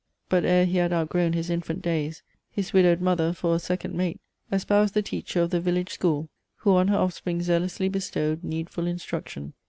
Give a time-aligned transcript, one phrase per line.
[0.29, 4.19] But ere he had outgrown his infant days His widowed Mother, for a second Mate,
[4.51, 6.27] Espoused the teacher of the Village School;
[6.61, 9.53] Who on her offspring zealously bestowed Needful instruction."